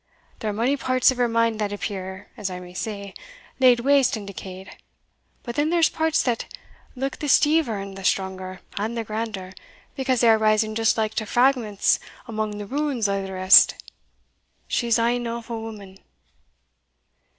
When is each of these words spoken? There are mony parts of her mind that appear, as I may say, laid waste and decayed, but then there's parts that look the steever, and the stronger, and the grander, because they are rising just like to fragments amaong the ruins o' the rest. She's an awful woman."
There 0.39 0.49
are 0.49 0.53
mony 0.53 0.75
parts 0.77 1.11
of 1.11 1.17
her 1.19 1.27
mind 1.27 1.59
that 1.59 1.71
appear, 1.71 2.29
as 2.35 2.49
I 2.49 2.59
may 2.59 2.73
say, 2.73 3.13
laid 3.59 3.81
waste 3.81 4.17
and 4.17 4.25
decayed, 4.25 4.75
but 5.43 5.53
then 5.53 5.69
there's 5.69 5.89
parts 5.89 6.23
that 6.23 6.51
look 6.95 7.19
the 7.19 7.27
steever, 7.27 7.77
and 7.79 7.95
the 7.95 8.03
stronger, 8.03 8.61
and 8.79 8.97
the 8.97 9.03
grander, 9.03 9.53
because 9.95 10.21
they 10.21 10.29
are 10.29 10.39
rising 10.39 10.73
just 10.73 10.97
like 10.97 11.13
to 11.13 11.27
fragments 11.27 11.99
amaong 12.27 12.57
the 12.57 12.65
ruins 12.65 13.07
o' 13.07 13.21
the 13.21 13.31
rest. 13.33 13.75
She's 14.67 14.97
an 14.97 15.27
awful 15.27 15.61
woman." 15.61 15.99